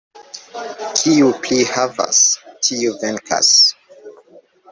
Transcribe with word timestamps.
Kiu 0.99 1.27
pli 1.43 1.59
havas, 1.73 2.21
tiu 2.69 2.97
venkas. 3.05 3.51